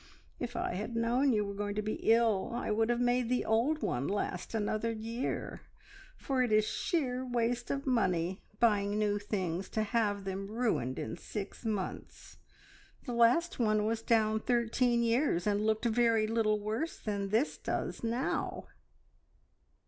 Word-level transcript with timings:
If 0.39 0.55
I 0.55 0.73
had 0.73 0.95
known 0.95 1.31
you 1.31 1.45
were 1.45 1.53
going 1.53 1.75
to 1.75 1.83
be 1.83 1.99
ill 2.11 2.49
I 2.55 2.71
would 2.71 2.89
have 2.89 2.99
made 2.99 3.29
the 3.29 3.45
old 3.45 3.83
one 3.83 4.07
last 4.07 4.55
another 4.55 4.91
year, 4.91 5.61
for 6.17 6.41
it 6.41 6.51
is 6.51 6.67
sheer 6.67 7.23
waste 7.23 7.69
of 7.69 7.85
money 7.85 8.41
buying 8.59 8.97
new 8.97 9.19
things 9.19 9.69
to 9.69 9.83
have 9.83 10.23
them 10.23 10.47
ruined 10.47 10.97
in 10.97 11.17
six 11.17 11.63
months. 11.65 12.37
The 13.05 13.13
last 13.13 13.59
one 13.59 13.85
was 13.85 14.01
down 14.01 14.39
thirteen 14.39 15.03
years, 15.03 15.45
and 15.45 15.67
looked 15.67 15.85
very 15.85 16.25
little 16.25 16.59
worse 16.59 16.97
than 16.97 17.29
this 17.29 17.59
does 17.59 18.03
now!" 18.03 18.67